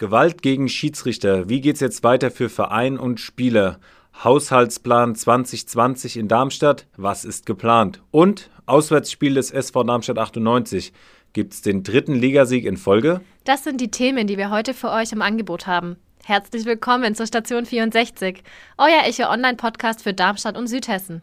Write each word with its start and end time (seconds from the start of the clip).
Gewalt 0.00 0.40
gegen 0.40 0.70
Schiedsrichter. 0.70 1.50
Wie 1.50 1.60
geht's 1.60 1.80
jetzt 1.80 2.02
weiter 2.02 2.30
für 2.30 2.48
Verein 2.48 2.98
und 2.98 3.20
Spieler? 3.20 3.78
Haushaltsplan 4.24 5.14
2020 5.14 6.16
in 6.16 6.26
Darmstadt. 6.26 6.86
Was 6.96 7.26
ist 7.26 7.44
geplant? 7.44 8.00
Und 8.10 8.48
Auswärtsspiel 8.64 9.34
des 9.34 9.50
SV 9.50 9.84
Darmstadt 9.84 10.16
98. 10.16 10.94
Gibt's 11.34 11.60
den 11.60 11.82
dritten 11.82 12.14
Ligasieg 12.14 12.64
in 12.64 12.78
Folge? 12.78 13.20
Das 13.44 13.62
sind 13.62 13.78
die 13.78 13.90
Themen, 13.90 14.26
die 14.26 14.38
wir 14.38 14.48
heute 14.48 14.72
für 14.72 14.90
euch 14.90 15.12
im 15.12 15.20
Angebot 15.20 15.66
haben. 15.66 15.96
Herzlich 16.24 16.64
willkommen 16.64 17.14
zur 17.14 17.26
Station 17.26 17.66
64, 17.66 18.42
euer 18.78 19.02
Echo 19.06 19.30
Online 19.30 19.56
Podcast 19.56 20.02
für 20.02 20.14
Darmstadt 20.14 20.56
und 20.56 20.66
Südhessen. 20.66 21.20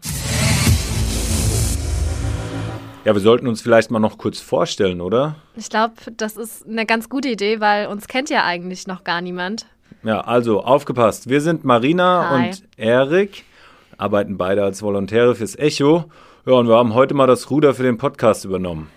Ja, 3.08 3.14
wir 3.14 3.22
sollten 3.22 3.48
uns 3.48 3.62
vielleicht 3.62 3.90
mal 3.90 4.00
noch 4.00 4.18
kurz 4.18 4.42
vorstellen, 4.42 5.00
oder? 5.00 5.38
Ich 5.56 5.70
glaube, 5.70 5.94
das 6.18 6.36
ist 6.36 6.68
eine 6.68 6.86
ganz 6.86 7.08
gute 7.08 7.30
Idee, 7.30 7.62
weil 7.62 7.88
uns 7.88 8.10
kennt 8.10 8.30
ja 8.30 8.44
eigentlich 8.44 8.86
noch 8.86 9.06
gar 9.06 9.22
niemand. 9.22 9.66
Ja, 10.04 10.20
also 10.20 10.62
aufgepasst. 10.62 11.30
Wir 11.30 11.40
sind 11.40 11.64
Marina 11.64 12.30
Hi. 12.30 12.48
und 12.50 12.64
Erik, 12.76 13.46
arbeiten 13.98 14.38
beide 14.38 14.62
als 14.62 14.82
Volontäre 14.82 15.36
fürs 15.36 15.58
Echo. 15.58 16.12
Ja, 16.46 16.56
und 16.56 16.68
wir 16.68 16.76
haben 16.76 16.96
heute 16.96 17.14
mal 17.14 17.28
das 17.28 17.50
Ruder 17.50 17.74
für 17.74 17.84
den 17.84 17.98
Podcast 17.98 18.44
übernommen. 18.44 18.90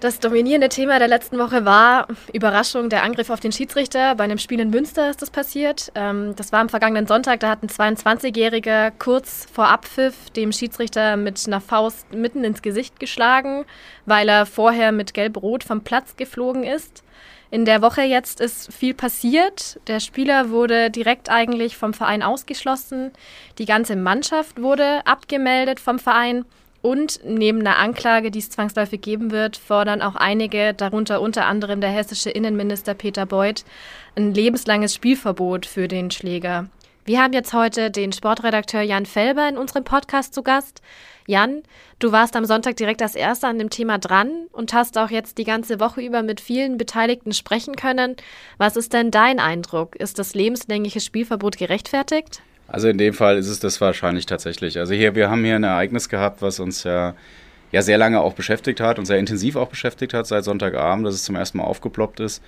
Das 0.00 0.20
dominierende 0.20 0.68
Thema 0.68 0.98
der 0.98 1.08
letzten 1.08 1.38
Woche 1.38 1.64
war 1.64 2.06
Überraschung, 2.34 2.90
der 2.90 3.02
Angriff 3.02 3.30
auf 3.30 3.40
den 3.40 3.50
Schiedsrichter. 3.50 4.14
Bei 4.14 4.24
einem 4.24 4.36
Spiel 4.36 4.60
in 4.60 4.68
Münster 4.68 5.08
ist 5.08 5.22
das 5.22 5.30
passiert. 5.30 5.90
Ähm, 5.94 6.34
das 6.36 6.52
war 6.52 6.60
am 6.60 6.68
vergangenen 6.68 7.06
Sonntag. 7.06 7.40
Da 7.40 7.48
hat 7.48 7.62
ein 7.62 7.70
22-Jähriger 7.70 8.92
kurz 8.98 9.46
vor 9.50 9.68
Abpfiff 9.68 10.28
dem 10.30 10.52
Schiedsrichter 10.52 11.16
mit 11.16 11.42
einer 11.46 11.62
Faust 11.62 12.12
mitten 12.12 12.44
ins 12.44 12.60
Gesicht 12.60 13.00
geschlagen, 13.00 13.64
weil 14.04 14.28
er 14.28 14.44
vorher 14.44 14.92
mit 14.92 15.14
Gelb-Rot 15.14 15.64
vom 15.64 15.80
Platz 15.80 16.16
geflogen 16.16 16.64
ist. 16.64 17.02
In 17.50 17.64
der 17.64 17.80
Woche 17.80 18.02
jetzt 18.02 18.42
ist 18.42 18.74
viel 18.74 18.92
passiert. 18.92 19.80
Der 19.86 20.00
Spieler 20.00 20.50
wurde 20.50 20.90
direkt 20.90 21.30
eigentlich 21.30 21.78
vom 21.78 21.94
Verein 21.94 22.22
ausgeschlossen. 22.22 23.12
Die 23.56 23.64
ganze 23.64 23.96
Mannschaft 23.96 24.60
wurde 24.60 25.06
abgemeldet 25.06 25.80
vom 25.80 25.98
Verein. 25.98 26.44
Und 26.86 27.18
neben 27.24 27.58
einer 27.62 27.78
Anklage, 27.78 28.30
die 28.30 28.38
es 28.38 28.48
zwangsläufig 28.48 29.00
geben 29.00 29.32
wird, 29.32 29.56
fordern 29.56 30.02
auch 30.02 30.14
einige, 30.14 30.72
darunter 30.72 31.20
unter 31.20 31.46
anderem 31.46 31.80
der 31.80 31.90
hessische 31.90 32.30
Innenminister 32.30 32.94
Peter 32.94 33.26
Beuth, 33.26 33.64
ein 34.14 34.32
lebenslanges 34.32 34.94
Spielverbot 34.94 35.66
für 35.66 35.88
den 35.88 36.12
Schläger. 36.12 36.68
Wir 37.04 37.20
haben 37.20 37.32
jetzt 37.32 37.52
heute 37.52 37.90
den 37.90 38.12
Sportredakteur 38.12 38.82
Jan 38.82 39.04
Felber 39.04 39.48
in 39.48 39.58
unserem 39.58 39.82
Podcast 39.82 40.32
zu 40.32 40.44
Gast. 40.44 40.80
Jan, 41.26 41.64
du 41.98 42.12
warst 42.12 42.36
am 42.36 42.44
Sonntag 42.44 42.76
direkt 42.76 43.02
als 43.02 43.16
Erster 43.16 43.48
an 43.48 43.58
dem 43.58 43.70
Thema 43.70 43.98
dran 43.98 44.46
und 44.52 44.72
hast 44.72 44.96
auch 44.96 45.10
jetzt 45.10 45.38
die 45.38 45.44
ganze 45.44 45.80
Woche 45.80 46.02
über 46.02 46.22
mit 46.22 46.40
vielen 46.40 46.76
Beteiligten 46.76 47.32
sprechen 47.32 47.74
können. 47.74 48.14
Was 48.58 48.76
ist 48.76 48.92
denn 48.92 49.10
dein 49.10 49.40
Eindruck? 49.40 49.96
Ist 49.96 50.20
das 50.20 50.36
lebenslängliche 50.36 51.00
Spielverbot 51.00 51.58
gerechtfertigt? 51.58 52.42
Also 52.68 52.88
in 52.88 52.98
dem 52.98 53.14
Fall 53.14 53.38
ist 53.38 53.48
es 53.48 53.60
das 53.60 53.80
wahrscheinlich 53.80 54.26
tatsächlich. 54.26 54.78
Also 54.78 54.94
hier, 54.94 55.14
wir 55.14 55.30
haben 55.30 55.44
hier 55.44 55.56
ein 55.56 55.64
Ereignis 55.64 56.08
gehabt, 56.08 56.42
was 56.42 56.58
uns 56.58 56.84
ja, 56.84 57.14
ja 57.72 57.82
sehr 57.82 57.98
lange 57.98 58.20
auch 58.20 58.34
beschäftigt 58.34 58.80
hat 58.80 58.98
und 58.98 59.06
sehr 59.06 59.18
intensiv 59.18 59.56
auch 59.56 59.68
beschäftigt 59.68 60.14
hat 60.14 60.26
seit 60.26 60.44
Sonntagabend, 60.44 61.06
dass 61.06 61.14
es 61.14 61.24
zum 61.24 61.36
ersten 61.36 61.58
Mal 61.58 61.64
aufgeploppt 61.64 62.20
ist. 62.20 62.42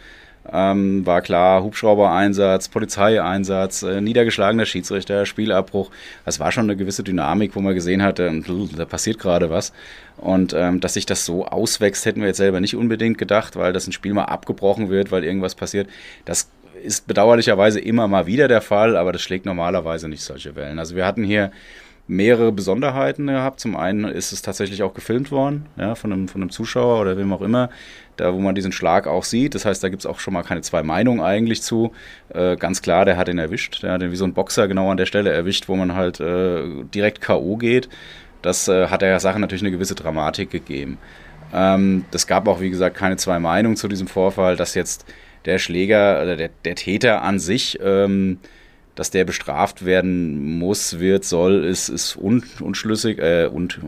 Ähm, 0.50 1.04
war 1.04 1.20
klar, 1.20 1.62
Hubschrauber-Einsatz, 1.62 2.68
Polizeieinsatz, 2.68 3.82
äh, 3.82 4.00
niedergeschlagener 4.00 4.64
Schiedsrichter, 4.64 5.26
Spielabbruch. 5.26 5.90
Das 6.24 6.40
war 6.40 6.52
schon 6.52 6.64
eine 6.64 6.76
gewisse 6.76 7.02
Dynamik, 7.02 7.54
wo 7.54 7.60
man 7.60 7.74
gesehen 7.74 8.02
hatte, 8.02 8.42
da 8.76 8.84
passiert 8.86 9.18
gerade 9.18 9.50
was. 9.50 9.72
Und 10.16 10.54
ähm, 10.54 10.80
dass 10.80 10.94
sich 10.94 11.06
das 11.06 11.24
so 11.24 11.46
auswächst, 11.46 12.06
hätten 12.06 12.20
wir 12.20 12.28
jetzt 12.28 12.38
selber 12.38 12.60
nicht 12.60 12.76
unbedingt 12.76 13.18
gedacht, 13.18 13.56
weil 13.56 13.72
das 13.72 13.86
ein 13.86 13.92
Spiel 13.92 14.14
mal 14.14 14.24
abgebrochen 14.24 14.88
wird, 14.88 15.12
weil 15.12 15.22
irgendwas 15.22 15.54
passiert. 15.54 15.88
Das 16.24 16.48
ist 16.82 17.06
bedauerlicherweise 17.06 17.80
immer 17.80 18.08
mal 18.08 18.26
wieder 18.26 18.48
der 18.48 18.60
Fall, 18.60 18.96
aber 18.96 19.12
das 19.12 19.22
schlägt 19.22 19.46
normalerweise 19.46 20.08
nicht 20.08 20.22
solche 20.22 20.56
Wellen. 20.56 20.78
Also 20.78 20.96
wir 20.96 21.06
hatten 21.06 21.24
hier 21.24 21.50
mehrere 22.08 22.50
Besonderheiten 22.50 23.26
gehabt. 23.26 23.60
Zum 23.60 23.76
einen 23.76 24.04
ist 24.04 24.32
es 24.32 24.42
tatsächlich 24.42 24.82
auch 24.82 24.94
gefilmt 24.94 25.30
worden, 25.30 25.66
ja, 25.76 25.94
von 25.94 26.12
einem, 26.12 26.28
von 26.28 26.40
einem 26.40 26.50
Zuschauer 26.50 27.00
oder 27.00 27.18
wem 27.18 27.32
auch 27.32 27.42
immer, 27.42 27.68
da 28.16 28.32
wo 28.32 28.38
man 28.38 28.54
diesen 28.54 28.72
Schlag 28.72 29.06
auch 29.06 29.24
sieht. 29.24 29.54
Das 29.54 29.64
heißt, 29.64 29.84
da 29.84 29.90
gibt 29.90 30.02
es 30.02 30.06
auch 30.06 30.18
schon 30.18 30.34
mal 30.34 30.42
keine 30.42 30.62
zwei 30.62 30.82
Meinungen 30.82 31.20
eigentlich 31.20 31.62
zu. 31.62 31.92
Äh, 32.30 32.56
ganz 32.56 32.82
klar, 32.82 33.04
der 33.04 33.16
hat 33.16 33.28
ihn 33.28 33.38
erwischt. 33.38 33.82
Der 33.82 33.92
hat 33.92 34.02
ihn 34.02 34.10
wie 34.10 34.16
so 34.16 34.24
ein 34.24 34.32
Boxer 34.32 34.66
genau 34.68 34.90
an 34.90 34.96
der 34.96 35.06
Stelle 35.06 35.30
erwischt, 35.30 35.68
wo 35.68 35.76
man 35.76 35.94
halt 35.94 36.18
äh, 36.18 36.82
direkt 36.94 37.20
K.O. 37.20 37.56
geht. 37.56 37.88
Das 38.40 38.68
äh, 38.68 38.88
hat 38.88 39.02
der 39.02 39.20
Sache 39.20 39.38
natürlich 39.38 39.62
eine 39.62 39.72
gewisse 39.72 39.94
Dramatik 39.94 40.50
gegeben. 40.50 40.98
Ähm, 41.52 42.04
das 42.10 42.26
gab 42.26 42.48
auch, 42.48 42.60
wie 42.60 42.70
gesagt, 42.70 42.96
keine 42.96 43.16
zwei 43.16 43.38
Meinungen 43.38 43.76
zu 43.76 43.88
diesem 43.88 44.06
Vorfall, 44.06 44.56
dass 44.56 44.74
jetzt 44.74 45.04
der 45.44 45.58
Schläger 45.58 46.22
oder 46.22 46.36
der, 46.36 46.50
der 46.64 46.74
Täter 46.74 47.22
an 47.22 47.38
sich, 47.38 47.78
ähm, 47.82 48.38
dass 48.94 49.10
der 49.10 49.24
bestraft 49.24 49.84
werden 49.84 50.58
muss, 50.58 50.98
wird, 50.98 51.24
soll, 51.24 51.64
ist, 51.64 51.88
ist 51.88 52.16
un, 52.16 52.42
unschlüssig, 52.60 53.18
äh, 53.18 53.46
und, 53.46 53.78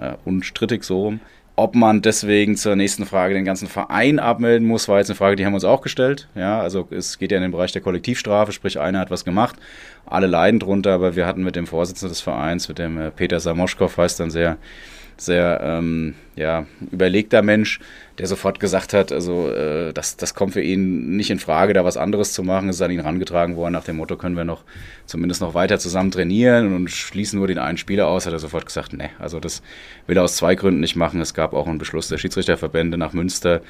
äh, 0.00 0.12
unstrittig 0.24 0.84
so 0.84 1.02
rum. 1.02 1.20
Ob 1.56 1.74
man 1.74 2.00
deswegen 2.00 2.56
zur 2.56 2.74
nächsten 2.74 3.04
Frage 3.04 3.34
den 3.34 3.44
ganzen 3.44 3.68
Verein 3.68 4.18
abmelden 4.18 4.66
muss, 4.66 4.88
war 4.88 4.98
jetzt 4.98 5.10
eine 5.10 5.16
Frage, 5.16 5.36
die 5.36 5.44
haben 5.44 5.52
wir 5.52 5.56
uns 5.56 5.64
auch 5.64 5.82
gestellt. 5.82 6.28
Ja, 6.34 6.60
also 6.60 6.88
es 6.90 7.18
geht 7.18 7.32
ja 7.32 7.36
in 7.36 7.42
den 7.42 7.50
Bereich 7.50 7.72
der 7.72 7.82
Kollektivstrafe, 7.82 8.52
sprich 8.52 8.78
einer 8.80 9.00
hat 9.00 9.10
was 9.10 9.26
gemacht, 9.26 9.56
alle 10.06 10.26
leiden 10.26 10.60
drunter, 10.60 10.92
aber 10.92 11.16
wir 11.16 11.26
hatten 11.26 11.42
mit 11.42 11.56
dem 11.56 11.66
Vorsitzenden 11.66 12.12
des 12.12 12.22
Vereins, 12.22 12.68
mit 12.68 12.78
dem 12.78 12.98
äh, 12.98 13.10
Peter 13.10 13.40
Samoschkow, 13.40 13.94
heißt 13.94 14.20
dann 14.20 14.30
sehr, 14.30 14.56
sehr 15.20 15.60
ähm, 15.62 16.14
ja, 16.36 16.66
überlegter 16.90 17.42
Mensch, 17.42 17.80
der 18.18 18.26
sofort 18.26 18.60
gesagt 18.60 18.92
hat, 18.92 19.12
also 19.12 19.50
äh, 19.50 19.92
das, 19.92 20.16
das 20.16 20.34
kommt 20.34 20.54
für 20.54 20.62
ihn 20.62 21.16
nicht 21.16 21.30
in 21.30 21.38
Frage, 21.38 21.72
da 21.72 21.84
was 21.84 21.96
anderes 21.96 22.32
zu 22.32 22.42
machen. 22.42 22.68
Es 22.68 22.76
ist 22.76 22.82
an 22.82 22.90
ihn 22.90 23.00
herangetragen 23.00 23.56
worden, 23.56 23.72
nach 23.72 23.84
dem 23.84 23.96
Motto, 23.96 24.16
können 24.16 24.36
wir 24.36 24.44
noch 24.44 24.64
zumindest 25.06 25.40
noch 25.40 25.54
weiter 25.54 25.78
zusammen 25.78 26.10
trainieren 26.10 26.74
und 26.74 26.90
schließen 26.90 27.38
nur 27.38 27.48
den 27.48 27.58
einen 27.58 27.78
Spieler 27.78 28.06
aus, 28.06 28.26
hat 28.26 28.32
er 28.32 28.38
sofort 28.38 28.66
gesagt, 28.66 28.92
ne, 28.92 29.10
also 29.18 29.40
das 29.40 29.62
will 30.06 30.16
er 30.16 30.24
aus 30.24 30.36
zwei 30.36 30.54
Gründen 30.54 30.80
nicht 30.80 30.96
machen. 30.96 31.20
Es 31.20 31.34
gab 31.34 31.52
auch 31.52 31.66
einen 31.66 31.78
Beschluss 31.78 32.08
der 32.08 32.18
Schiedsrichterverbände 32.18 32.96
nach 32.96 33.12
Münster 33.12 33.60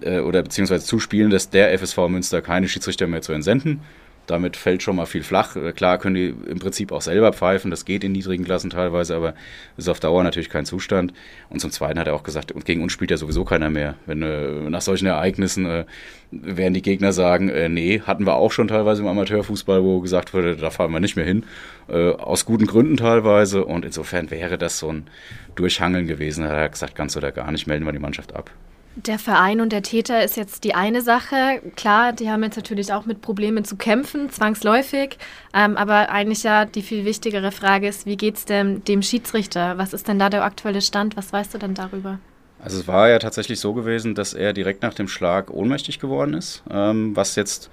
äh, 0.00 0.20
oder 0.20 0.42
beziehungsweise 0.42 0.84
zuspielen, 0.84 1.30
dass 1.30 1.50
der 1.50 1.78
FSV 1.78 2.08
Münster 2.08 2.42
keine 2.42 2.68
Schiedsrichter 2.68 3.06
mehr 3.06 3.22
zu 3.22 3.32
entsenden. 3.32 3.80
Damit 4.26 4.56
fällt 4.56 4.82
schon 4.82 4.96
mal 4.96 5.06
viel 5.06 5.22
flach. 5.22 5.56
Äh, 5.56 5.72
Klar 5.72 5.98
können 5.98 6.14
die 6.14 6.34
im 6.48 6.58
Prinzip 6.58 6.92
auch 6.92 7.02
selber 7.02 7.32
pfeifen, 7.32 7.70
das 7.70 7.84
geht 7.84 8.04
in 8.04 8.12
niedrigen 8.12 8.44
Klassen 8.44 8.70
teilweise, 8.70 9.14
aber 9.16 9.34
ist 9.76 9.88
auf 9.88 10.00
Dauer 10.00 10.22
natürlich 10.22 10.48
kein 10.48 10.64
Zustand. 10.64 11.12
Und 11.50 11.60
zum 11.60 11.70
Zweiten 11.70 11.98
hat 11.98 12.06
er 12.06 12.14
auch 12.14 12.22
gesagt, 12.22 12.54
gegen 12.64 12.82
uns 12.82 12.92
spielt 12.92 13.10
ja 13.10 13.16
sowieso 13.16 13.44
keiner 13.44 13.70
mehr. 13.70 13.94
Wenn 14.06 14.22
äh, 14.22 14.70
nach 14.70 14.80
solchen 14.80 15.06
Ereignissen 15.06 15.66
äh, 15.66 15.84
werden 16.30 16.74
die 16.74 16.82
Gegner 16.82 17.12
sagen, 17.12 17.48
äh, 17.48 17.68
nee, 17.68 18.00
hatten 18.00 18.26
wir 18.26 18.34
auch 18.36 18.52
schon 18.52 18.68
teilweise 18.68 19.02
im 19.02 19.08
Amateurfußball, 19.08 19.82
wo 19.82 20.00
gesagt 20.00 20.34
wurde, 20.34 20.56
da 20.56 20.70
fahren 20.70 20.92
wir 20.92 21.00
nicht 21.00 21.16
mehr 21.16 21.26
hin. 21.26 21.44
Äh, 21.88 22.10
aus 22.10 22.44
guten 22.44 22.66
Gründen 22.66 22.96
teilweise. 22.96 23.64
Und 23.64 23.84
insofern 23.84 24.30
wäre 24.30 24.58
das 24.58 24.78
so 24.78 24.90
ein 24.90 25.06
Durchhangeln 25.54 26.06
gewesen. 26.06 26.44
Da 26.44 26.50
hat 26.50 26.56
er 26.56 26.68
gesagt, 26.68 26.94
ganz 26.94 27.16
oder 27.16 27.32
gar 27.32 27.50
nicht, 27.52 27.66
melden 27.66 27.84
wir 27.84 27.92
die 27.92 27.98
Mannschaft 27.98 28.34
ab. 28.34 28.50
Der 28.96 29.18
Verein 29.18 29.60
und 29.60 29.72
der 29.72 29.82
Täter 29.82 30.22
ist 30.22 30.36
jetzt 30.36 30.62
die 30.62 30.74
eine 30.74 31.02
Sache. 31.02 31.60
Klar, 31.74 32.12
die 32.12 32.30
haben 32.30 32.44
jetzt 32.44 32.56
natürlich 32.56 32.92
auch 32.92 33.06
mit 33.06 33.22
Problemen 33.22 33.64
zu 33.64 33.74
kämpfen, 33.74 34.30
zwangsläufig. 34.30 35.18
Ähm, 35.52 35.76
aber 35.76 36.10
eigentlich 36.10 36.44
ja 36.44 36.64
die 36.64 36.82
viel 36.82 37.04
wichtigere 37.04 37.50
Frage 37.50 37.88
ist, 37.88 38.06
wie 38.06 38.16
geht 38.16 38.36
es 38.36 38.44
dem, 38.44 38.84
dem 38.84 39.02
Schiedsrichter? 39.02 39.78
Was 39.78 39.94
ist 39.94 40.06
denn 40.06 40.20
da 40.20 40.30
der 40.30 40.44
aktuelle 40.44 40.80
Stand? 40.80 41.16
Was 41.16 41.32
weißt 41.32 41.54
du 41.54 41.58
denn 41.58 41.74
darüber? 41.74 42.20
Also 42.62 42.78
es 42.78 42.86
war 42.86 43.08
ja 43.08 43.18
tatsächlich 43.18 43.58
so 43.58 43.74
gewesen, 43.74 44.14
dass 44.14 44.32
er 44.32 44.52
direkt 44.52 44.82
nach 44.82 44.94
dem 44.94 45.08
Schlag 45.08 45.50
ohnmächtig 45.50 45.98
geworden 45.98 46.34
ist, 46.34 46.62
ähm, 46.70 47.16
was 47.16 47.34
jetzt 47.34 47.70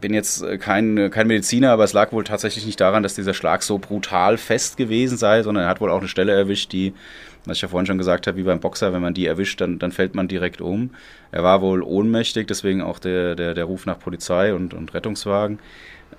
bin 0.00 0.14
jetzt 0.14 0.44
kein, 0.60 1.10
kein 1.10 1.26
Mediziner, 1.26 1.70
aber 1.72 1.84
es 1.84 1.92
lag 1.92 2.12
wohl 2.12 2.24
tatsächlich 2.24 2.64
nicht 2.64 2.80
daran, 2.80 3.02
dass 3.02 3.14
dieser 3.14 3.34
Schlag 3.34 3.62
so 3.62 3.78
brutal 3.78 4.38
fest 4.38 4.76
gewesen 4.76 5.18
sei, 5.18 5.42
sondern 5.42 5.64
er 5.64 5.70
hat 5.70 5.80
wohl 5.80 5.90
auch 5.90 5.98
eine 5.98 6.08
Stelle 6.08 6.32
erwischt, 6.32 6.72
die, 6.72 6.94
was 7.44 7.58
ich 7.58 7.62
ja 7.62 7.68
vorhin 7.68 7.86
schon 7.86 7.98
gesagt 7.98 8.26
habe, 8.26 8.36
wie 8.36 8.42
beim 8.42 8.60
Boxer, 8.60 8.92
wenn 8.92 9.02
man 9.02 9.14
die 9.14 9.26
erwischt, 9.26 9.60
dann, 9.60 9.78
dann 9.78 9.92
fällt 9.92 10.14
man 10.14 10.28
direkt 10.28 10.60
um. 10.60 10.90
Er 11.30 11.42
war 11.42 11.60
wohl 11.60 11.82
ohnmächtig, 11.82 12.46
deswegen 12.46 12.82
auch 12.82 12.98
der, 12.98 13.34
der, 13.34 13.54
der 13.54 13.64
Ruf 13.64 13.86
nach 13.86 13.98
Polizei 13.98 14.54
und, 14.54 14.74
und 14.74 14.94
Rettungswagen. 14.94 15.58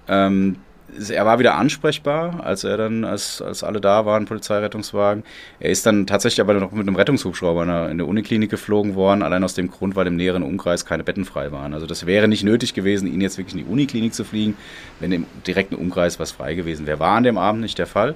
Ähm, 0.07 0.57
er 1.09 1.25
war 1.25 1.39
wieder 1.39 1.55
ansprechbar, 1.55 2.43
als 2.43 2.63
er 2.63 2.77
dann, 2.77 3.03
als, 3.03 3.41
als 3.41 3.63
alle 3.63 3.81
da 3.81 4.05
waren, 4.05 4.25
Polizeirettungswagen. 4.25 5.23
Er 5.59 5.71
ist 5.71 5.85
dann 5.85 6.05
tatsächlich 6.05 6.41
aber 6.41 6.53
noch 6.53 6.71
mit 6.71 6.87
einem 6.87 6.95
Rettungshubschrauber 6.95 7.63
in 7.63 7.69
der, 7.69 7.89
in 7.89 7.97
der 7.97 8.07
Uniklinik 8.07 8.49
geflogen 8.49 8.95
worden, 8.95 9.23
allein 9.23 9.43
aus 9.43 9.53
dem 9.53 9.71
Grund, 9.71 9.95
weil 9.95 10.07
im 10.07 10.15
näheren 10.15 10.43
Umkreis 10.43 10.85
keine 10.85 11.03
Betten 11.03 11.25
frei 11.25 11.51
waren. 11.51 11.73
Also 11.73 11.85
das 11.85 12.05
wäre 12.05 12.27
nicht 12.27 12.43
nötig 12.43 12.73
gewesen, 12.73 13.11
ihn 13.11 13.21
jetzt 13.21 13.37
wirklich 13.37 13.55
in 13.55 13.65
die 13.65 13.71
Uniklinik 13.71 14.13
zu 14.13 14.23
fliegen, 14.23 14.55
wenn 14.99 15.11
im 15.11 15.25
direkten 15.47 15.75
Umkreis 15.75 16.19
was 16.19 16.31
frei 16.31 16.53
gewesen 16.53 16.85
wäre. 16.85 16.99
War 16.99 17.15
an 17.17 17.23
dem 17.23 17.37
Abend 17.37 17.61
nicht 17.61 17.79
der 17.79 17.87
Fall. 17.87 18.15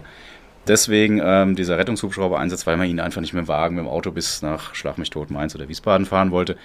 Deswegen 0.68 1.22
ähm, 1.24 1.56
dieser 1.56 1.78
Rettungshubschrauber-Einsatz, 1.78 2.68
weil 2.68 2.78
man 2.78 2.90
ihn 2.90 3.00
einfach 3.00 3.22
nicht 3.22 3.34
mit 3.34 3.46
dem 3.46 3.48
Wagen, 3.48 3.76
mit 3.76 3.86
dem 3.86 3.90
Auto 3.90 4.12
bis 4.12 4.42
nach 4.42 4.76
Schlag 4.76 4.98
mich 4.98 5.10
tot 5.10 5.32
Mainz 5.32 5.56
oder 5.56 5.70
Wiesbaden 5.70 6.06
fahren 6.06 6.32
wollte. 6.32 6.58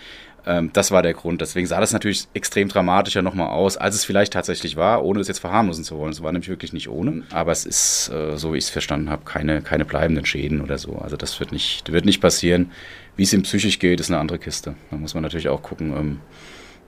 Ähm, 0.44 0.70
das 0.72 0.90
war 0.90 1.02
der 1.02 1.14
Grund. 1.14 1.40
Deswegen 1.40 1.66
sah 1.66 1.80
das 1.80 1.92
natürlich 1.92 2.26
extrem 2.34 2.68
dramatischer 2.68 3.22
nochmal 3.22 3.48
aus, 3.48 3.76
als 3.76 3.94
es 3.94 4.04
vielleicht 4.04 4.32
tatsächlich 4.32 4.76
war, 4.76 5.04
ohne 5.04 5.20
es 5.20 5.28
jetzt 5.28 5.38
verharmlosen 5.38 5.84
zu 5.84 5.96
wollen. 5.98 6.12
Es 6.12 6.22
war 6.22 6.32
nämlich 6.32 6.48
wirklich 6.48 6.72
nicht 6.72 6.88
ohne. 6.88 7.22
Aber 7.30 7.52
es 7.52 7.64
ist, 7.64 8.10
äh, 8.12 8.36
so 8.36 8.52
wie 8.52 8.58
ich 8.58 8.64
es 8.64 8.70
verstanden 8.70 9.10
habe, 9.10 9.24
keine, 9.24 9.62
keine 9.62 9.84
bleibenden 9.84 10.26
Schäden 10.26 10.60
oder 10.60 10.78
so. 10.78 10.96
Also 10.96 11.16
das 11.16 11.38
wird 11.38 11.52
nicht, 11.52 11.92
wird 11.92 12.04
nicht 12.04 12.20
passieren. 12.20 12.72
Wie 13.16 13.22
es 13.22 13.32
ihm 13.32 13.42
psychisch 13.42 13.78
geht, 13.78 14.00
ist 14.00 14.10
eine 14.10 14.18
andere 14.18 14.38
Kiste. 14.38 14.74
Da 14.90 14.96
muss 14.96 15.14
man 15.14 15.22
natürlich 15.22 15.48
auch 15.48 15.62
gucken, 15.62 15.92
ähm, 15.96 16.20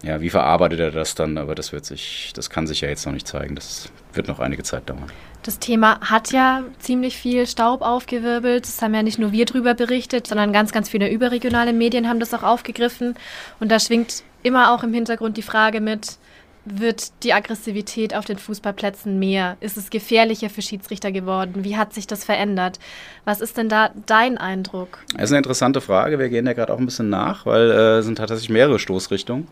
ja, 0.04 0.20
wie 0.20 0.30
verarbeitet 0.30 0.80
er 0.80 0.90
das 0.90 1.14
dann? 1.14 1.38
Aber 1.38 1.54
das 1.54 1.72
wird 1.72 1.84
sich, 1.84 2.32
das 2.34 2.50
kann 2.50 2.66
sich 2.66 2.82
ja 2.82 2.88
jetzt 2.88 3.06
noch 3.06 3.12
nicht 3.12 3.26
zeigen. 3.26 3.54
Das 3.54 3.90
wird 4.12 4.28
noch 4.28 4.38
einige 4.38 4.62
Zeit 4.62 4.88
dauern. 4.88 5.10
Das 5.42 5.58
Thema 5.58 6.00
hat 6.00 6.32
ja 6.32 6.62
ziemlich 6.78 7.16
viel 7.16 7.46
Staub 7.46 7.82
aufgewirbelt. 7.82 8.64
Das 8.64 8.80
haben 8.82 8.94
ja 8.94 9.02
nicht 9.02 9.18
nur 9.18 9.32
wir 9.32 9.44
drüber 9.46 9.74
berichtet, 9.74 10.26
sondern 10.26 10.52
ganz, 10.52 10.72
ganz 10.72 10.88
viele 10.88 11.10
überregionale 11.10 11.72
Medien 11.72 12.08
haben 12.08 12.20
das 12.20 12.34
auch 12.34 12.42
aufgegriffen. 12.42 13.14
Und 13.60 13.70
da 13.70 13.80
schwingt 13.80 14.22
immer 14.42 14.74
auch 14.74 14.82
im 14.82 14.92
Hintergrund 14.92 15.36
die 15.36 15.42
Frage 15.42 15.80
mit, 15.80 16.18
wird 16.64 17.22
die 17.22 17.32
Aggressivität 17.32 18.14
auf 18.14 18.24
den 18.24 18.38
Fußballplätzen 18.38 19.18
mehr? 19.18 19.56
Ist 19.60 19.76
es 19.76 19.90
gefährlicher 19.90 20.48
für 20.48 20.62
Schiedsrichter 20.62 21.12
geworden? 21.12 21.64
Wie 21.64 21.76
hat 21.76 21.92
sich 21.92 22.06
das 22.06 22.24
verändert? 22.24 22.78
Was 23.24 23.40
ist 23.40 23.56
denn 23.58 23.68
da 23.68 23.90
dein 24.06 24.38
Eindruck? 24.38 24.98
Das 25.14 25.24
ist 25.24 25.32
eine 25.32 25.38
interessante 25.38 25.80
Frage. 25.80 26.18
Wir 26.18 26.30
gehen 26.30 26.46
ja 26.46 26.54
gerade 26.54 26.72
auch 26.72 26.78
ein 26.78 26.86
bisschen 26.86 27.10
nach, 27.10 27.44
weil 27.44 27.70
äh, 27.70 27.98
es 27.98 28.06
sind 28.06 28.16
tatsächlich 28.16 28.48
mehrere 28.48 28.78
Stoßrichtungen. 28.78 29.46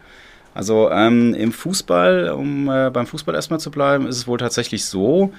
Also 0.54 0.90
ähm, 0.90 1.34
im 1.34 1.52
Fußball, 1.52 2.30
um 2.30 2.68
äh, 2.68 2.90
beim 2.90 3.06
Fußball 3.06 3.34
erstmal 3.34 3.60
zu 3.60 3.70
bleiben, 3.70 4.06
ist 4.06 4.16
es 4.16 4.26
wohl 4.26 4.38
tatsächlich 4.38 4.84
so, 4.84 5.32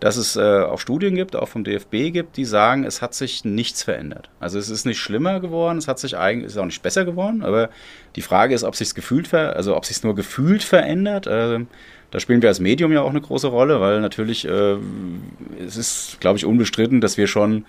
dass 0.00 0.16
es 0.16 0.36
äh, 0.36 0.40
auch 0.40 0.78
Studien 0.78 1.14
gibt, 1.14 1.34
auch 1.34 1.48
vom 1.48 1.64
DFB 1.64 2.12
gibt, 2.12 2.36
die 2.36 2.44
sagen, 2.44 2.84
es 2.84 3.02
hat 3.02 3.14
sich 3.14 3.44
nichts 3.44 3.82
verändert. 3.82 4.30
Also 4.38 4.58
es 4.58 4.70
ist 4.70 4.84
nicht 4.84 5.00
schlimmer 5.00 5.40
geworden, 5.40 5.78
es 5.78 5.88
hat 5.88 5.98
sich 5.98 6.16
eigentlich, 6.16 6.46
ist 6.46 6.58
auch 6.58 6.64
nicht 6.64 6.82
besser 6.82 7.04
geworden, 7.04 7.42
aber 7.42 7.70
die 8.14 8.22
Frage 8.22 8.54
ist, 8.54 8.62
ob 8.62 8.76
sich 8.76 8.94
gefühlt, 8.94 9.32
also 9.34 9.76
ob 9.76 9.84
sich 9.84 10.02
nur 10.02 10.14
gefühlt 10.14 10.62
verändert. 10.62 11.26
Äh, 11.26 11.60
da 12.10 12.20
spielen 12.20 12.42
wir 12.42 12.48
als 12.48 12.60
Medium 12.60 12.92
ja 12.92 13.02
auch 13.02 13.10
eine 13.10 13.20
große 13.20 13.48
Rolle, 13.48 13.80
weil 13.80 14.00
natürlich 14.00 14.46
äh, 14.46 14.76
es 15.64 15.76
ist, 15.76 16.18
glaube 16.20 16.38
ich, 16.38 16.46
unbestritten, 16.46 17.00
dass 17.00 17.16
wir 17.16 17.26
schon 17.26 17.64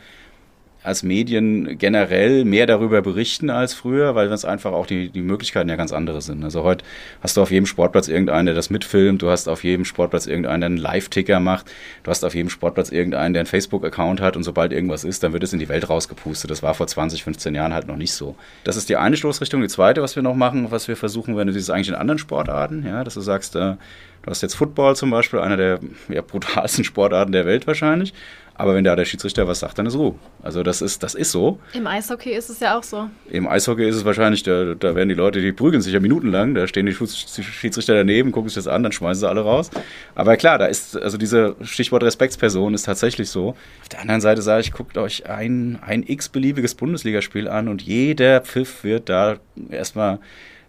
als 0.81 1.03
Medien 1.03 1.77
generell 1.77 2.45
mehr 2.45 2.65
darüber 2.65 3.01
berichten 3.01 3.49
als 3.49 3.73
früher, 3.73 4.15
weil 4.15 4.31
es 4.31 4.45
einfach 4.45 4.71
auch 4.71 4.85
die, 4.85 5.09
die 5.09 5.21
Möglichkeiten 5.21 5.67
ja 5.67 5.75
ganz 5.75 5.91
andere 5.91 6.21
sind. 6.21 6.43
Also 6.43 6.63
heute 6.63 6.85
hast 7.21 7.35
du 7.35 7.41
auf 7.41 7.51
jedem 7.51 7.65
Sportplatz 7.65 8.07
irgendeinen, 8.07 8.45
der 8.45 8.55
das 8.55 8.69
mitfilmt, 8.69 9.21
du 9.21 9.29
hast 9.29 9.49
auf 9.49 9.63
jedem 9.63 9.83
Sportplatz 9.83 10.25
irgendeinen, 10.25 10.61
der 10.61 10.67
einen 10.67 10.77
Live-Ticker 10.77 11.39
macht, 11.41 11.69
du 12.03 12.11
hast 12.11 12.23
auf 12.23 12.33
jedem 12.33 12.49
Sportplatz 12.49 12.91
irgendeinen, 12.91 13.33
der 13.33 13.41
einen 13.41 13.47
Facebook-Account 13.47 14.21
hat 14.21 14.37
und 14.37 14.43
sobald 14.43 14.71
irgendwas 14.71 15.03
ist, 15.03 15.21
dann 15.23 15.33
wird 15.33 15.43
es 15.43 15.51
in 15.51 15.59
die 15.59 15.69
Welt 15.69 15.89
rausgepustet. 15.89 16.49
Das 16.49 16.63
war 16.63 16.73
vor 16.73 16.87
20, 16.87 17.23
15 17.23 17.55
Jahren 17.55 17.73
halt 17.73 17.87
noch 17.87 17.97
nicht 17.97 18.13
so. 18.13 18.35
Das 18.63 18.77
ist 18.77 18.87
die 18.87 18.95
eine 18.95 19.17
Stoßrichtung. 19.17 19.61
Die 19.61 19.67
zweite, 19.67 20.01
was 20.01 20.15
wir 20.15 20.23
noch 20.23 20.35
machen, 20.35 20.71
was 20.71 20.87
wir 20.87 20.95
versuchen, 20.95 21.35
wenn 21.35 21.47
du 21.47 21.53
siehst, 21.53 21.69
eigentlich 21.71 21.89
in 21.89 21.95
anderen 21.95 22.19
Sportarten, 22.19 22.85
ja, 22.87 23.03
dass 23.03 23.15
du 23.15 23.21
sagst, 23.21 23.55
äh, 23.55 23.75
Du 24.21 24.31
hast 24.31 24.41
jetzt 24.41 24.55
Football 24.55 24.95
zum 24.95 25.11
Beispiel, 25.11 25.39
einer 25.39 25.57
der 25.57 25.79
ja, 26.09 26.21
brutalsten 26.21 26.83
Sportarten 26.83 27.31
der 27.31 27.45
Welt 27.45 27.67
wahrscheinlich. 27.67 28.13
Aber 28.59 28.75
wenn 28.75 28.83
da 28.83 28.93
der 28.97 29.05
Schiedsrichter 29.05 29.47
was 29.47 29.61
sagt, 29.61 29.79
dann 29.79 29.85
ist 29.85 29.95
Ruhe. 29.95 30.15
Also 30.43 30.63
das 30.63 30.81
ist, 30.81 31.01
das 31.01 31.15
ist 31.15 31.31
so. 31.31 31.59
Im 31.71 31.87
Eishockey 31.87 32.31
ist 32.31 32.49
es 32.49 32.59
ja 32.59 32.77
auch 32.77 32.83
so. 32.83 33.09
Im 33.29 33.47
Eishockey 33.47 33.87
ist 33.87 33.95
es 33.95 34.03
wahrscheinlich, 34.03 34.43
da, 34.43 34.75
da 34.75 34.95
werden 34.95 35.07
die 35.07 35.15
Leute, 35.15 35.39
die 35.39 35.53
prügeln 35.53 35.81
sich 35.81 35.93
ja 35.93 36.01
minutenlang, 36.01 36.55
da 36.55 36.67
stehen 36.67 36.85
die 36.85 36.93
Schiedsrichter 36.93 37.95
daneben, 37.95 38.33
gucken 38.33 38.49
sich 38.49 38.55
das 38.55 38.67
an, 38.67 38.83
dann 38.83 38.91
schmeißen 38.91 39.21
sie 39.21 39.29
alle 39.29 39.39
raus. 39.39 39.71
Aber 40.13 40.35
klar, 40.35 40.57
da 40.57 40.65
ist, 40.65 40.97
also 40.97 41.17
diese 41.17 41.55
Stichwort 41.61 42.03
Respektsperson 42.03 42.73
ist 42.73 42.83
tatsächlich 42.83 43.29
so. 43.29 43.55
Auf 43.81 43.87
der 43.89 44.01
anderen 44.01 44.19
Seite 44.19 44.41
sage 44.41 44.59
ich, 44.59 44.73
guckt 44.73 44.97
euch 44.97 45.29
ein, 45.29 45.79
ein 45.81 46.03
x-beliebiges 46.05 46.75
Bundesligaspiel 46.75 47.47
an 47.47 47.69
und 47.69 47.81
jeder 47.81 48.41
Pfiff 48.41 48.83
wird 48.83 49.07
da 49.07 49.37
erstmal 49.69 50.19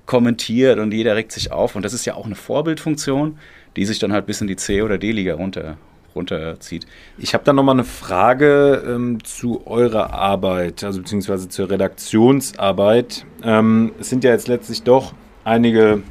kommentiert 0.07 0.79
und 0.79 0.95
jeder 0.95 1.17
regt 1.17 1.33
sich 1.33 1.51
auf. 1.51 1.75
Und 1.75 1.85
das 1.85 1.93
ist 1.93 2.05
ja 2.05 2.15
auch 2.15 2.27
eine 2.27 2.37
Vorbildfunktion, 2.37 3.37
die 3.75 3.85
sich 3.85 3.99
dann 3.99 4.13
halt 4.13 4.27
bis 4.27 4.41
in 4.41 4.47
die 4.47 4.55
C- 4.55 4.83
oder 4.83 4.97
D-Liga 4.97 5.35
runter, 5.35 5.77
runterzieht. 6.15 6.87
Ich 7.19 7.35
habe 7.35 7.45
da 7.45 7.53
nochmal 7.53 7.77
eine 7.77 7.85
Frage 7.85 8.83
ähm, 8.87 9.23
zu 9.25 9.67
eurer 9.67 10.13
Arbeit, 10.13 10.85
also 10.85 11.01
beziehungsweise 11.01 11.49
zur 11.49 11.71
Redaktionsarbeit. 11.71 13.27
Ähm, 13.43 13.93
es 14.01 14.11
sind 14.11 14.25
ja 14.25 14.31
jetzt 14.31 14.49
letztlich 14.49 14.83
doch 14.83 15.13
einige 15.45 16.03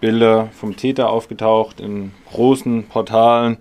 Bilder 0.00 0.48
vom 0.52 0.76
Täter 0.76 1.10
aufgetaucht 1.10 1.80
in 1.80 2.12
großen 2.30 2.84
Portalen, 2.84 3.56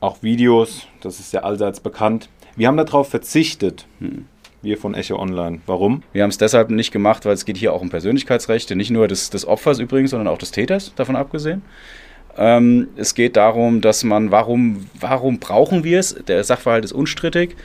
auch 0.00 0.22
Videos, 0.22 0.86
das 1.00 1.20
ist 1.20 1.32
ja 1.32 1.40
allseits 1.40 1.80
bekannt. 1.80 2.28
Wir 2.56 2.68
haben 2.68 2.76
darauf 2.76 3.08
verzichtet. 3.08 3.86
Hm 3.98 4.26
wir 4.66 4.76
von 4.76 4.94
Echo 4.94 5.16
Online. 5.16 5.60
Warum? 5.66 6.02
Wir 6.12 6.22
haben 6.22 6.30
es 6.30 6.38
deshalb 6.38 6.70
nicht 6.70 6.90
gemacht, 6.90 7.24
weil 7.24 7.32
es 7.32 7.44
geht 7.44 7.56
hier 7.56 7.72
auch 7.72 7.80
um 7.80 7.88
Persönlichkeitsrechte, 7.88 8.76
nicht 8.76 8.90
nur 8.90 9.08
des, 9.08 9.30
des 9.30 9.46
Opfers 9.46 9.78
übrigens, 9.78 10.10
sondern 10.10 10.28
auch 10.28 10.38
des 10.38 10.50
Täters, 10.50 10.92
davon 10.96 11.16
abgesehen. 11.16 11.62
Ähm, 12.38 12.88
es 12.96 13.14
geht 13.14 13.36
darum, 13.36 13.80
dass 13.80 14.04
man, 14.04 14.30
warum, 14.30 14.86
warum 15.00 15.38
brauchen 15.38 15.84
wir 15.84 15.98
es? 15.98 16.14
Der 16.26 16.44
Sachverhalt 16.44 16.84
ist 16.84 16.92
unstrittig. 16.92 17.56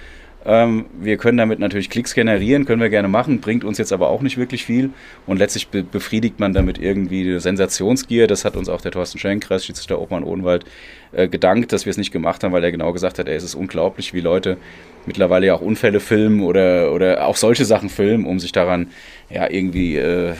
Ähm, 0.44 0.86
wir 1.00 1.18
können 1.18 1.38
damit 1.38 1.60
natürlich 1.60 1.90
Klicks 1.90 2.16
generieren, 2.16 2.66
können 2.66 2.82
wir 2.82 2.90
gerne 2.90 3.08
machen, 3.08 3.42
bringt 3.42 3.64
uns 3.64 3.78
jetzt 3.78 3.94
aber 3.94 4.10
auch 4.10 4.22
nicht 4.22 4.38
wirklich 4.38 4.66
viel. 4.66 4.90
Und 5.28 5.38
letztlich 5.38 5.68
be 5.68 5.84
befriedigt 5.84 6.40
man 6.40 6.54
damit 6.54 6.80
irgendwie 6.80 7.24
die 7.24 7.40
Sensationsgier. 7.40 8.26
Das 8.26 8.44
hat 8.44 8.56
uns 8.56 8.68
auch 8.68 8.82
der 8.82 8.92
Thorsten 8.92 9.20
Schenkreis, 9.20 9.66
Schiedsrichter 9.66 10.02
Obmann 10.02 10.24
Odenwald, 10.24 10.66
äh, 11.12 11.28
gedankt, 11.28 11.74
dass 11.74 11.86
wir 11.86 11.92
es 11.92 11.98
nicht 11.98 12.12
gemacht 12.12 12.44
haben, 12.44 12.54
weil 12.54 12.64
er 12.64 12.72
genau 12.72 12.92
gesagt 12.92 13.20
hat, 13.20 13.28
ey, 13.28 13.36
es 13.36 13.44
ist 13.44 13.54
unglaublich, 13.54 14.14
wie 14.14 14.22
Leute 14.22 14.58
mittlerweile 15.06 15.48
ja 15.48 15.54
auch 15.54 15.62
Unfälle 15.62 16.00
filmen 16.00 16.42
oder, 16.42 16.92
oder 16.92 17.28
auch 17.28 17.36
solche 17.36 17.66
Sachen 17.66 17.90
filmen, 17.90 18.26
um 18.26 18.40
sich 18.40 18.52
daran 18.52 18.88
ja 19.30 19.50
irgendwie 19.50 19.98
äh, 19.98 20.34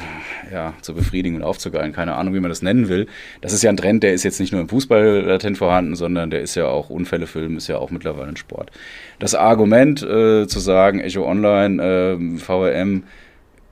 ja, 0.52 0.74
zu 0.82 0.94
befriedigen 0.94 1.38
und 1.38 1.44
aufzugeilen. 1.44 1.94
Keine 1.94 2.16
Ahnung, 2.16 2.34
wie 2.34 2.40
man 2.40 2.50
das 2.50 2.62
nennen 2.62 2.90
will. 2.90 3.08
Das 3.42 3.54
ist 3.54 3.64
ja 3.64 3.70
ein 3.70 3.78
Trend, 3.78 4.04
der 4.04 4.14
ist 4.14 4.24
jetzt 4.24 4.40
nicht 4.40 4.52
nur 4.52 4.62
im 4.62 4.70
Fußball 4.70 5.22
latent 5.22 5.58
vorhanden, 5.58 5.96
sondern 5.96 6.30
der 6.30 6.42
ist 6.42 6.56
ja 6.56 6.68
auch, 6.68 6.90
Unfälle 6.90 7.28
filmen 7.28 7.58
ist 7.58 7.68
ja 7.68 7.78
auch 7.78 7.92
mittlerweile 7.92 8.30
ein 8.30 8.38
Sport. 8.38 8.72
Das 9.20 9.36
Argument 9.36 10.02
äh, 10.02 10.48
zu 10.48 10.60
sagen, 10.60 11.00
Echo 11.00 11.26
Online, 11.26 11.82
äh, 11.84 12.38
VRM, 12.38 13.04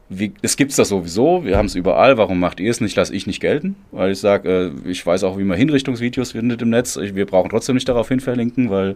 wie, 0.10 0.34
es 0.42 0.58
gibt 0.58 0.76
das 0.78 0.90
sowieso, 0.90 1.46
wir 1.46 1.58
haben 1.58 1.68
es 1.68 1.76
überall, 1.76 2.18
warum 2.18 2.40
macht 2.40 2.60
ihr 2.60 2.72
es 2.72 2.82
nicht, 2.82 2.96
lasse 2.96 3.14
ich 3.14 3.28
nicht 3.28 3.40
gelten, 3.40 3.76
weil 3.92 4.12
ich 4.12 4.20
sage, 4.20 4.74
äh, 4.86 4.90
ich 4.90 5.06
weiß 5.06 5.24
auch, 5.24 5.38
wie 5.38 5.44
man 5.44 5.58
Hinrichtungsvideos 5.58 6.32
findet 6.32 6.62
im 6.62 6.72
Netz, 6.72 6.98
wir 6.98 7.26
brauchen 7.26 7.50
trotzdem 7.50 7.76
nicht 7.76 7.88
darauf 7.88 8.08
hin 8.08 8.20
verlinken, 8.20 8.72
weil 8.72 8.96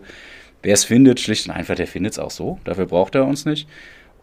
wer 0.64 0.74
es 0.74 0.86
findet, 0.86 1.20
schlicht 1.20 1.48
und 1.48 1.54
einfach, 1.54 1.76
der 1.76 1.86
findet 1.86 2.14
es 2.14 2.20
auch 2.20 2.32
so, 2.32 2.60
dafür 2.64 2.88
braucht 2.88 3.14
er 3.14 3.26
uns 3.26 3.46
nicht. 3.46 3.68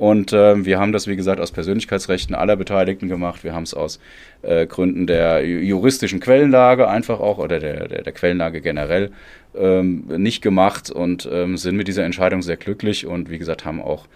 Und 0.00 0.32
äh, 0.32 0.64
wir 0.64 0.81
haben 0.81 0.93
das, 0.93 1.08
wie 1.08 1.17
gesagt, 1.17 1.43
aus 1.43 1.52
Persönlichkeitsrechten 1.52 2.35
aller 2.35 2.56
Beteiligten 2.56 3.06
gemacht. 3.11 3.44
Wir 3.44 3.52
haben 3.52 3.64
es 3.64 3.75
aus 3.75 4.00
äh, 4.41 4.67
Gründen 4.67 5.06
der 5.06 5.47
juristischen 5.47 6.20
Quellenlage 6.20 6.88
einfach 6.88 7.20
auch 7.20 7.37
oder 7.37 7.61
der, 7.61 7.87
der, 7.87 8.02
der 8.05 8.12
Quellenlage 8.14 8.62
generell 8.62 9.11
ähm, 9.55 10.05
nicht 10.17 10.41
gemacht 10.41 10.91
und 10.91 11.28
ähm, 11.30 11.59
sind 11.59 11.76
mit 11.76 11.87
dieser 11.87 12.04
Entscheidung 12.04 12.40
sehr 12.40 12.57
glücklich 12.57 13.04
und 13.04 13.28
wie 13.28 13.37
gesagt, 13.37 13.66
haben 13.66 13.83
auch 13.83 14.07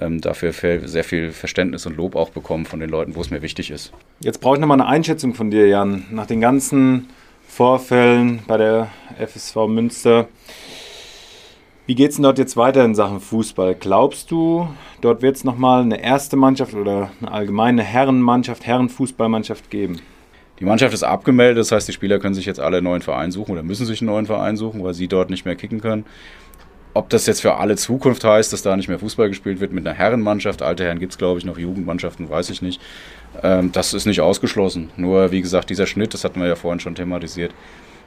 ähm, 0.00 0.22
dafür 0.22 0.54
sehr 0.54 1.04
viel 1.04 1.32
Verständnis 1.32 1.84
und 1.84 1.98
Lob 1.98 2.16
auch 2.16 2.30
bekommen 2.30 2.64
von 2.64 2.80
den 2.80 2.88
Leuten, 2.88 3.14
wo 3.14 3.20
es 3.20 3.30
mir 3.30 3.42
wichtig 3.42 3.70
ist. 3.70 3.92
Jetzt 4.20 4.40
brauche 4.40 4.54
ich 4.54 4.60
nochmal 4.62 4.80
eine 4.80 4.88
Einschätzung 4.88 5.34
von 5.34 5.50
dir, 5.50 5.68
Jan. 5.68 6.06
Nach 6.10 6.24
den 6.24 6.40
ganzen 6.40 7.10
Vorfällen 7.46 8.40
bei 8.46 8.56
der 8.56 8.88
FSV 9.18 9.66
Münster, 9.68 10.28
wie 11.86 11.94
geht 11.94 12.10
es 12.10 12.16
denn 12.16 12.24
dort 12.24 12.38
jetzt 12.38 12.56
weiter 12.56 12.84
in 12.84 12.96
Sachen 12.96 13.20
Fußball? 13.20 13.76
Glaubst 13.76 14.32
du, 14.32 14.68
dort 15.00 15.22
wird 15.22 15.36
es 15.36 15.44
nochmal 15.44 15.82
eine 15.82 16.02
erste 16.02 16.36
Mannschaft 16.36 16.74
oder 16.74 17.10
eine 17.20 17.30
allgemeine 17.30 17.82
Herrenmannschaft, 17.82 18.66
Herrenfußballmannschaft 18.66 19.70
geben? 19.70 20.00
Die 20.58 20.64
Mannschaft 20.64 20.94
ist 20.94 21.04
abgemeldet, 21.04 21.58
das 21.58 21.70
heißt, 21.70 21.86
die 21.86 21.92
Spieler 21.92 22.18
können 22.18 22.34
sich 22.34 22.46
jetzt 22.46 22.58
alle 22.58 22.78
einen 22.78 22.84
neuen 22.84 23.02
Verein 23.02 23.30
suchen 23.30 23.52
oder 23.52 23.62
müssen 23.62 23.86
sich 23.86 24.00
einen 24.00 24.10
neuen 24.10 24.26
Verein 24.26 24.56
suchen, 24.56 24.82
weil 24.82 24.94
sie 24.94 25.06
dort 25.06 25.30
nicht 25.30 25.44
mehr 25.44 25.54
kicken 25.54 25.80
können. 25.80 26.04
Ob 26.94 27.10
das 27.10 27.26
jetzt 27.26 27.42
für 27.42 27.56
alle 27.56 27.76
Zukunft 27.76 28.24
heißt, 28.24 28.52
dass 28.54 28.62
da 28.62 28.74
nicht 28.74 28.88
mehr 28.88 28.98
Fußball 28.98 29.28
gespielt 29.28 29.60
wird 29.60 29.72
mit 29.72 29.86
einer 29.86 29.94
Herrenmannschaft, 29.94 30.62
alte 30.62 30.82
Herren 30.82 30.98
gibt 30.98 31.12
es 31.12 31.18
glaube 31.18 31.38
ich 31.38 31.44
noch, 31.44 31.58
Jugendmannschaften 31.58 32.30
weiß 32.30 32.50
ich 32.50 32.62
nicht. 32.62 32.80
Ähm, 33.42 33.70
das 33.70 33.92
ist 33.92 34.06
nicht 34.06 34.22
ausgeschlossen. 34.22 34.90
Nur 34.96 35.30
wie 35.30 35.42
gesagt, 35.42 35.68
dieser 35.68 35.86
Schnitt, 35.86 36.14
das 36.14 36.24
hatten 36.24 36.40
wir 36.40 36.48
ja 36.48 36.56
vorhin 36.56 36.80
schon 36.80 36.94
thematisiert, 36.94 37.52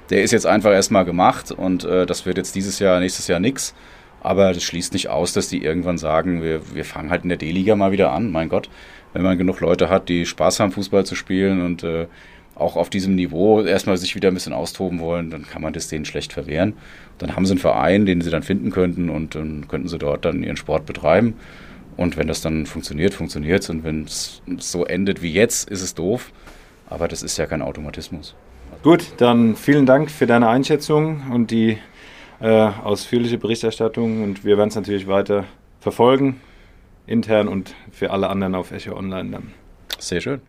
der 0.09 0.23
ist 0.23 0.31
jetzt 0.31 0.45
einfach 0.45 0.71
erstmal 0.71 1.05
gemacht 1.05 1.51
und 1.51 1.83
äh, 1.83 2.05
das 2.05 2.25
wird 2.25 2.37
jetzt 2.37 2.55
dieses 2.55 2.79
Jahr, 2.79 2.99
nächstes 2.99 3.27
Jahr 3.27 3.39
nichts. 3.39 3.75
Aber 4.21 4.53
das 4.53 4.63
schließt 4.63 4.93
nicht 4.93 5.09
aus, 5.09 5.33
dass 5.33 5.47
die 5.47 5.63
irgendwann 5.63 5.97
sagen, 5.97 6.43
wir, 6.43 6.75
wir 6.75 6.83
fangen 6.83 7.09
halt 7.09 7.23
in 7.23 7.29
der 7.29 7.37
D-Liga 7.37 7.75
mal 7.75 7.91
wieder 7.91 8.11
an. 8.11 8.31
Mein 8.31 8.49
Gott, 8.49 8.69
wenn 9.13 9.21
man 9.21 9.37
genug 9.37 9.61
Leute 9.61 9.89
hat, 9.89 10.09
die 10.09 10.25
Spaß 10.25 10.59
haben, 10.59 10.71
Fußball 10.71 11.05
zu 11.05 11.15
spielen 11.15 11.61
und 11.61 11.83
äh, 11.83 12.07
auch 12.55 12.75
auf 12.75 12.89
diesem 12.89 13.15
Niveau 13.15 13.61
erstmal 13.61 13.97
sich 13.97 14.15
wieder 14.15 14.27
ein 14.27 14.33
bisschen 14.33 14.53
austoben 14.53 14.99
wollen, 14.99 15.29
dann 15.29 15.47
kann 15.47 15.61
man 15.61 15.71
das 15.71 15.87
denen 15.87 16.03
schlecht 16.05 16.33
verwehren. 16.33 16.73
Dann 17.17 17.35
haben 17.35 17.45
sie 17.45 17.53
einen 17.53 17.59
Verein, 17.59 18.05
den 18.05 18.21
sie 18.21 18.29
dann 18.29 18.43
finden 18.43 18.71
könnten 18.71 19.09
und 19.09 19.35
dann 19.35 19.67
könnten 19.69 19.87
sie 19.87 19.97
dort 19.97 20.25
dann 20.25 20.43
ihren 20.43 20.57
Sport 20.57 20.85
betreiben. 20.85 21.35
Und 21.95 22.17
wenn 22.17 22.27
das 22.27 22.41
dann 22.41 22.65
funktioniert, 22.65 23.13
funktioniert 23.13 23.63
es. 23.63 23.69
Und 23.69 23.83
wenn 23.83 24.03
es 24.03 24.41
so 24.57 24.85
endet 24.85 25.21
wie 25.21 25.31
jetzt, 25.31 25.69
ist 25.69 25.81
es 25.81 25.95
doof. 25.95 26.31
Aber 26.89 27.08
das 27.08 27.24
ist 27.24 27.38
ja 27.38 27.46
kein 27.46 27.62
Automatismus. 27.62 28.36
Gut, 28.84 29.13
dann 29.17 29.55
vielen 29.55 29.86
Dank 29.86 30.10
für 30.10 30.25
deine 30.25 30.48
Einschätzung 30.48 31.24
und 31.31 31.51
die 31.51 31.77
äh, 32.39 32.69
ausführliche 32.84 33.38
Berichterstattung. 33.38 34.24
Und 34.24 34.46
wir 34.46 34.58
werden 34.58 34.69
es 34.69 34.75
natürlich 34.75 35.08
weiter 35.08 35.46
verfolgen, 35.79 36.39
intern 37.05 37.48
und 37.48 37.75
für 37.91 38.12
alle 38.12 38.29
anderen 38.29 38.55
auf 38.55 38.72
Echo 38.72 38.96
Online 38.96 39.31
dann. 39.31 39.53
Sehr 40.00 40.22
schön. 40.22 40.41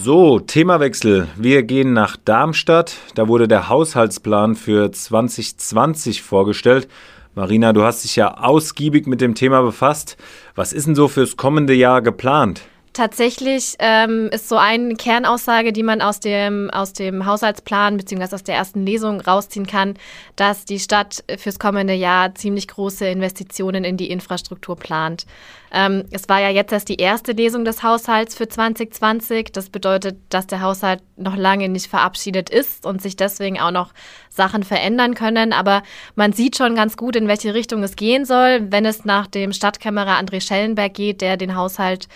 So, 0.00 0.38
Themawechsel. 0.38 1.26
Wir 1.36 1.64
gehen 1.64 1.92
nach 1.92 2.16
Darmstadt. 2.16 2.96
Da 3.14 3.28
wurde 3.28 3.48
der 3.48 3.68
Haushaltsplan 3.68 4.54
für 4.54 4.92
2020 4.92 6.22
vorgestellt. 6.22 6.88
Marina, 7.34 7.72
du 7.72 7.82
hast 7.82 8.04
dich 8.04 8.16
ja 8.16 8.38
ausgiebig 8.38 9.06
mit 9.06 9.20
dem 9.20 9.34
Thema 9.34 9.62
befasst. 9.62 10.16
Was 10.54 10.72
ist 10.72 10.86
denn 10.86 10.94
so 10.94 11.08
fürs 11.08 11.36
kommende 11.36 11.74
Jahr 11.74 12.00
geplant? 12.00 12.62
Tatsächlich 12.98 13.76
ähm, 13.78 14.28
ist 14.32 14.48
so 14.48 14.56
eine 14.56 14.96
Kernaussage, 14.96 15.72
die 15.72 15.84
man 15.84 16.02
aus 16.02 16.18
dem, 16.18 16.68
aus 16.70 16.92
dem 16.92 17.26
Haushaltsplan 17.26 17.96
bzw. 17.96 18.34
aus 18.34 18.42
der 18.42 18.56
ersten 18.56 18.84
Lesung 18.84 19.20
rausziehen 19.20 19.68
kann, 19.68 19.94
dass 20.34 20.64
die 20.64 20.80
Stadt 20.80 21.22
fürs 21.36 21.60
kommende 21.60 21.94
Jahr 21.94 22.34
ziemlich 22.34 22.66
große 22.66 23.06
Investitionen 23.06 23.84
in 23.84 23.98
die 23.98 24.10
Infrastruktur 24.10 24.74
plant. 24.74 25.26
Ähm, 25.70 26.06
es 26.10 26.28
war 26.28 26.40
ja 26.40 26.48
jetzt 26.48 26.72
erst 26.72 26.88
die 26.88 26.96
erste 26.96 27.30
Lesung 27.30 27.64
des 27.64 27.84
Haushalts 27.84 28.34
für 28.34 28.48
2020. 28.48 29.52
Das 29.52 29.70
bedeutet, 29.70 30.16
dass 30.28 30.48
der 30.48 30.60
Haushalt 30.60 31.00
noch 31.16 31.36
lange 31.36 31.68
nicht 31.68 31.86
verabschiedet 31.86 32.50
ist 32.50 32.84
und 32.84 33.00
sich 33.00 33.14
deswegen 33.14 33.60
auch 33.60 33.70
noch 33.70 33.92
Sachen 34.28 34.64
verändern 34.64 35.14
können. 35.14 35.52
Aber 35.52 35.84
man 36.16 36.32
sieht 36.32 36.56
schon 36.56 36.74
ganz 36.74 36.96
gut, 36.96 37.14
in 37.14 37.28
welche 37.28 37.54
Richtung 37.54 37.84
es 37.84 37.94
gehen 37.94 38.24
soll, 38.24 38.72
wenn 38.72 38.84
es 38.84 39.04
nach 39.04 39.28
dem 39.28 39.52
Stadtkämmerer 39.52 40.18
André 40.18 40.40
Schellenberg 40.40 40.94
geht, 40.94 41.20
der 41.20 41.36
den 41.36 41.54
Haushalt 41.54 42.08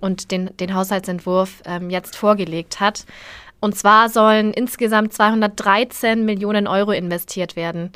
und 0.00 0.30
den, 0.30 0.56
den 0.56 0.74
Haushaltsentwurf 0.74 1.62
ähm, 1.64 1.90
jetzt 1.90 2.16
vorgelegt 2.16 2.80
hat. 2.80 3.04
Und 3.60 3.76
zwar 3.76 4.08
sollen 4.08 4.54
insgesamt 4.54 5.12
213 5.12 6.24
Millionen 6.24 6.66
Euro 6.66 6.92
investiert 6.92 7.56
werden. 7.56 7.92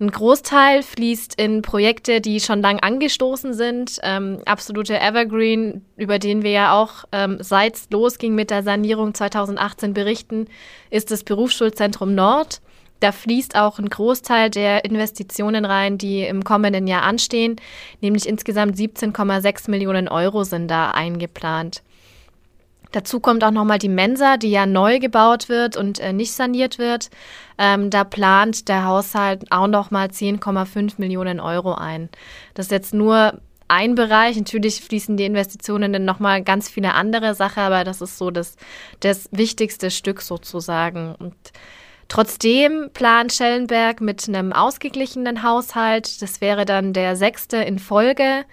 Ein 0.00 0.10
Großteil 0.10 0.82
fließt 0.82 1.34
in 1.38 1.60
Projekte, 1.60 2.22
die 2.22 2.40
schon 2.40 2.62
lang 2.62 2.80
angestoßen 2.80 3.52
sind. 3.52 3.98
Ähm, 4.02 4.40
absolute 4.46 4.98
Evergreen, 4.98 5.84
über 5.96 6.18
den 6.18 6.42
wir 6.42 6.50
ja 6.50 6.72
auch 6.72 7.04
ähm, 7.12 7.36
seit 7.40 7.78
losging 7.90 8.34
mit 8.34 8.50
der 8.50 8.62
Sanierung 8.62 9.12
2018 9.12 9.92
berichten, 9.92 10.46
ist 10.90 11.10
das 11.10 11.24
Berufsschulzentrum 11.24 12.14
Nord. 12.14 12.61
Da 13.02 13.10
fließt 13.10 13.56
auch 13.56 13.80
ein 13.80 13.88
Großteil 13.88 14.48
der 14.48 14.84
Investitionen 14.84 15.64
rein, 15.64 15.98
die 15.98 16.22
im 16.22 16.44
kommenden 16.44 16.86
Jahr 16.86 17.02
anstehen, 17.02 17.56
nämlich 18.00 18.28
insgesamt 18.28 18.76
17,6 18.76 19.68
Millionen 19.68 20.06
Euro 20.06 20.44
sind 20.44 20.68
da 20.68 20.92
eingeplant. 20.92 21.82
Dazu 22.92 23.18
kommt 23.18 23.42
auch 23.42 23.50
nochmal 23.50 23.80
die 23.80 23.88
Mensa, 23.88 24.36
die 24.36 24.52
ja 24.52 24.66
neu 24.66 25.00
gebaut 25.00 25.48
wird 25.48 25.76
und 25.76 25.98
äh, 25.98 26.12
nicht 26.12 26.30
saniert 26.30 26.78
wird. 26.78 27.10
Ähm, 27.58 27.90
da 27.90 28.04
plant 28.04 28.68
der 28.68 28.84
Haushalt 28.84 29.50
auch 29.50 29.66
nochmal 29.66 30.06
10,5 30.06 30.94
Millionen 30.98 31.40
Euro 31.40 31.74
ein. 31.74 32.08
Das 32.54 32.66
ist 32.66 32.72
jetzt 32.72 32.94
nur 32.94 33.40
ein 33.66 33.96
Bereich. 33.96 34.36
Natürlich 34.36 34.80
fließen 34.80 35.16
die 35.16 35.24
Investitionen 35.24 35.92
dann 35.92 36.04
nochmal 36.04 36.44
ganz 36.44 36.68
viele 36.68 36.94
andere 36.94 37.34
Sachen, 37.34 37.64
aber 37.64 37.82
das 37.82 38.00
ist 38.00 38.16
so 38.16 38.30
das, 38.30 38.54
das 39.00 39.28
wichtigste 39.32 39.90
Stück 39.90 40.22
sozusagen. 40.22 41.16
Und 41.16 41.34
Trotzdem 42.12 42.90
plant 42.92 43.32
Schellenberg 43.32 44.02
mit 44.02 44.28
einem 44.28 44.52
ausgeglichenen 44.52 45.42
Haushalt. 45.42 46.20
Das 46.20 46.42
wäre 46.42 46.66
dann 46.66 46.92
der 46.92 47.16
sechste 47.16 47.56
in 47.56 47.78
Folge. 47.78 48.44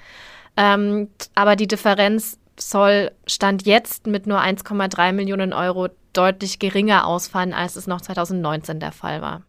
Ähm, 0.56 1.10
aber 1.36 1.58
die 1.58 1.68
Differenz 1.68 2.40
soll 2.58 3.12
Stand 3.28 3.66
jetzt 3.66 4.08
mit 4.08 4.28
nur 4.28 4.40
1,3 4.40 5.12
Millionen 5.12 5.52
Euro 5.52 5.90
deutlich 6.14 6.60
geringer 6.60 7.06
ausfallen, 7.06 7.52
als 7.54 7.76
es 7.76 7.86
noch 7.86 8.00
2019 8.00 8.80
der 8.80 8.94
Fall 8.94 9.22
war. 9.22 9.42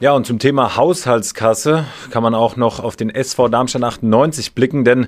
Ja, 0.00 0.10
und 0.14 0.26
zum 0.26 0.40
Thema 0.40 0.74
Haushaltskasse 0.74 1.84
kann 2.10 2.24
man 2.24 2.34
auch 2.34 2.56
noch 2.56 2.80
auf 2.80 2.96
den 2.96 3.10
SV 3.10 3.46
Darmstadt 3.46 3.84
98 3.84 4.56
blicken, 4.56 4.84
denn 4.84 5.06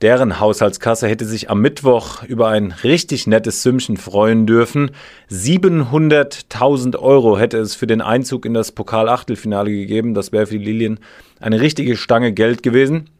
Deren 0.00 0.38
Haushaltskasse 0.38 1.08
hätte 1.08 1.24
sich 1.24 1.50
am 1.50 1.60
Mittwoch 1.60 2.22
über 2.22 2.48
ein 2.48 2.72
richtig 2.84 3.26
nettes 3.26 3.64
Sümmchen 3.64 3.96
freuen 3.96 4.46
dürfen. 4.46 4.92
700.000 5.28 6.96
Euro 6.96 7.36
hätte 7.36 7.58
es 7.58 7.74
für 7.74 7.88
den 7.88 8.00
Einzug 8.00 8.46
in 8.46 8.54
das 8.54 8.70
Pokal-Achtelfinale 8.70 9.70
gegeben. 9.72 10.14
Das 10.14 10.30
wäre 10.30 10.46
für 10.46 10.58
die 10.58 10.64
Lilien 10.64 11.00
eine 11.40 11.60
richtige 11.60 11.96
Stange 11.96 12.32
Geld 12.32 12.62
gewesen. 12.62 13.10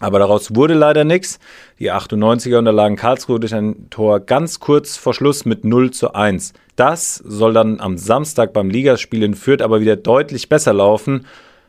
Aber 0.00 0.18
daraus 0.18 0.54
wurde 0.54 0.74
leider 0.74 1.04
nichts. 1.04 1.38
Die 1.78 1.90
98er 1.90 2.58
unterlagen 2.58 2.96
Karlsruhe 2.96 3.40
durch 3.40 3.54
ein 3.54 3.88
Tor 3.88 4.20
ganz 4.20 4.60
kurz 4.60 4.98
vor 4.98 5.14
Schluss 5.14 5.46
mit 5.46 5.64
0 5.64 5.92
zu 5.92 6.12
1. 6.12 6.52
Das 6.76 7.16
soll 7.16 7.54
dann 7.54 7.80
am 7.80 7.96
Samstag 7.96 8.52
beim 8.52 8.68
Ligaspiel 8.68 9.22
in 9.22 9.34
Fürth 9.34 9.62
aber 9.62 9.80
wieder 9.80 9.96
deutlich 9.96 10.50
besser 10.50 10.74
laufen. 10.74 11.26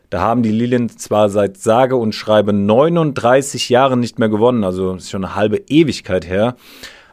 Da 0.10 0.22
haben 0.22 0.42
die 0.42 0.52
Lilien 0.52 0.90
zwar 0.90 1.30
seit 1.30 1.58
sage 1.58 1.96
und 1.96 2.16
schreibe 2.16 2.52
39 2.52 3.70
Jahren 3.70 4.00
nicht 4.00 4.18
mehr 4.18 4.30
gewonnen, 4.30 4.64
also 4.64 4.96
ist 4.96 5.12
schon 5.12 5.24
eine 5.24 5.36
halbe 5.36 5.58
Ewigkeit 5.68 6.28
her. 6.28 6.56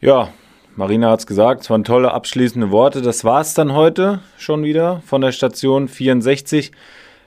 Ja, 0.00 0.30
Marina 0.74 1.12
hat 1.12 1.20
es 1.20 1.28
gesagt, 1.28 1.60
es 1.60 1.70
waren 1.70 1.84
tolle 1.84 2.10
abschließende 2.10 2.72
Worte. 2.72 3.02
Das 3.02 3.22
war 3.22 3.40
es 3.40 3.54
dann 3.54 3.72
heute 3.72 4.18
schon 4.36 4.64
wieder 4.64 5.00
von 5.06 5.20
der 5.20 5.30
Station 5.30 5.86
64. 5.86 6.72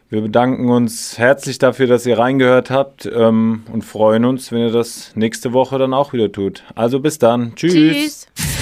Wir 0.09 0.21
bedanken 0.21 0.69
uns 0.69 1.17
herzlich 1.17 1.57
dafür, 1.57 1.85
dass 1.87 2.05
ihr 2.05 2.17
reingehört 2.17 2.69
habt 2.69 3.05
ähm, 3.13 3.63
und 3.73 3.83
freuen 3.83 4.23
uns, 4.23 4.53
wenn 4.53 4.59
ihr 4.59 4.71
das 4.71 5.11
nächste 5.15 5.51
Woche 5.51 5.77
dann 5.77 5.93
auch 5.93 6.13
wieder 6.13 6.31
tut. 6.31 6.63
Also 6.75 7.01
bis 7.01 7.19
dann. 7.19 7.55
Tschüss. 7.55 7.73
Tschüss. 8.33 8.56